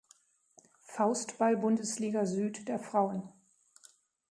[0.79, 3.21] Faustball-Bundesliga Süd der Frauen.